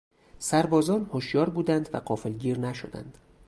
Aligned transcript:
سربازان 0.39 1.09
هشیار 1.13 1.49
بودند 1.49 1.89
و 1.93 1.99
غافلگیر 1.99 2.59
نشدند. 2.59 3.17